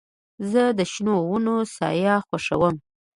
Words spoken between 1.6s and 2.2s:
سایه